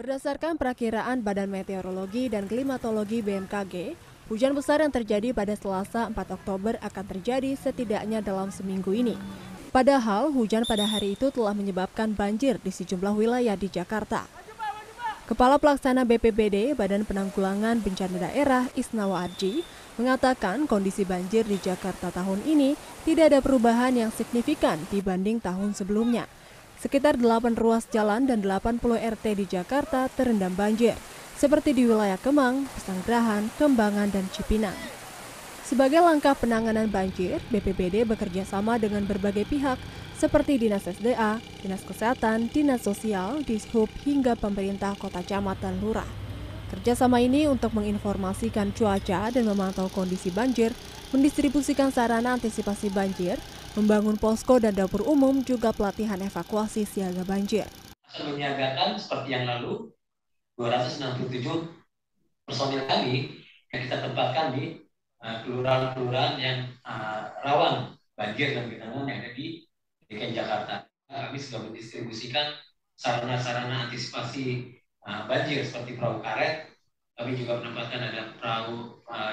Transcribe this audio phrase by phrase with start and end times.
[0.00, 3.92] Berdasarkan perakiraan Badan Meteorologi dan Klimatologi BMKG,
[4.32, 9.20] hujan besar yang terjadi pada Selasa 4 Oktober akan terjadi setidaknya dalam seminggu ini.
[9.68, 14.24] Padahal hujan pada hari itu telah menyebabkan banjir di sejumlah wilayah di Jakarta.
[15.28, 19.68] Kepala Pelaksana BPBD Badan Penanggulangan Bencana Daerah Isnawa Arji
[20.00, 22.72] mengatakan kondisi banjir di Jakarta tahun ini
[23.04, 26.24] tidak ada perubahan yang signifikan dibanding tahun sebelumnya.
[26.80, 30.96] Sekitar 8 ruas jalan dan 80 RT di Jakarta terendam banjir,
[31.36, 34.72] seperti di wilayah Kemang, Pesanggerahan, Kembangan, dan Cipinang.
[35.60, 39.76] Sebagai langkah penanganan banjir, BPBD bekerja sama dengan berbagai pihak
[40.16, 46.08] seperti Dinas SDA, Dinas Kesehatan, Dinas Sosial, Dishub, hingga pemerintah kota camat dan lurah.
[46.72, 50.72] Kerjasama ini untuk menginformasikan cuaca dan memantau kondisi banjir,
[51.12, 53.36] mendistribusikan sarana antisipasi banjir,
[53.78, 57.66] membangun posko dan dapur umum, juga pelatihan evakuasi siaga banjir.
[58.18, 59.94] Menyiagakan seperti yang lalu,
[60.58, 61.40] 267
[62.44, 63.40] personil kami
[63.70, 64.82] yang kita tempatkan di
[65.22, 69.64] eh, kelurahan-kelurahan uh, yang uh, rawan banjir dan genangan yang ada di
[70.10, 70.74] DKI Jakarta.
[71.10, 72.54] Kami sudah mendistribusikan
[72.98, 76.68] sarana-sarana antisipasi uh, banjir seperti perahu karet.
[77.14, 79.29] Kami juga menempatkan ada perahu uh,